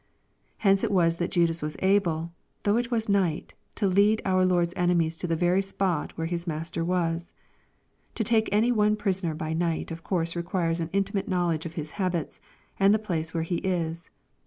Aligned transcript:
Hence 0.57 0.83
it 0.83 0.89
was 0.89 1.17
that 1.17 1.29
Judas 1.29 1.61
was 1.61 1.75
able, 1.77 2.31
though 2.63 2.77
it 2.77 2.89
was 2.89 3.07
night, 3.07 3.53
to 3.75 3.85
lead 3.85 4.19
our 4.25 4.43
Lord's 4.43 4.73
enemies 4.75 5.15
to 5.19 5.27
the 5.27 5.35
very 5.35 5.61
spot 5.61 6.17
where 6.17 6.25
his 6.25 6.47
Master 6.47 6.83
was. 6.83 7.31
To 8.15 8.23
take 8.23 8.49
any 8.51 8.71
one 8.71 8.95
prisoner 8.95 9.35
by 9.35 9.53
night 9.53 9.91
of 9.91 10.03
course 10.03 10.35
requires 10.35 10.79
an 10.79 10.89
intimate 10.91 11.27
knowledge 11.29 11.67
of 11.67 11.75
his 11.75 11.91
habits, 11.91 12.41
and 12.79 12.95
of 12.95 12.99
the 12.99 13.05
place 13.05 13.31
where 13.35 13.43
he 13.43 13.57
is. 13.57 14.09